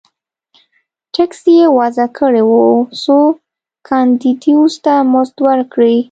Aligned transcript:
ټکس 1.13 1.41
یې 1.57 1.65
وضعه 1.77 2.07
کړی 2.17 2.43
و 2.51 2.57
څو 3.01 3.17
کاندیدوس 3.87 4.73
ته 4.83 4.93
مزد 5.11 5.37
ورکړي 5.47 5.97